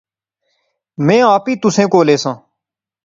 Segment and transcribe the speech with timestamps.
[1.05, 2.35] میں آپی تسیں کول ایساں